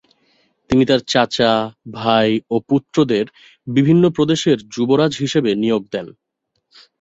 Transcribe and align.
তিনি 0.69 0.83
তার 0.85 1.01
চাচা, 1.07 1.51
ভাই 1.97 2.29
ও 2.49 2.65
পুত্রদের 2.69 3.25
বিভিন্ন 3.67 4.03
প্রদেশের 4.09 4.57
যুবরাজ 4.73 5.11
হিসেবে 5.17 5.51
নিয়োগ 5.63 5.83
দেন। 5.93 6.07